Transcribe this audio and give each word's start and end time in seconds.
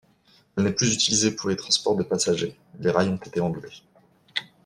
Elle 0.57 0.63
n'est 0.63 0.71
plus 0.71 0.95
utilisée 0.95 1.29
pour 1.35 1.47
le 1.47 1.55
transport 1.55 1.95
de 1.95 2.01
passagers, 2.01 2.57
les 2.79 2.89
rails 2.89 3.09
ont 3.09 3.17
été 3.17 3.39
enlevés. 3.39 3.83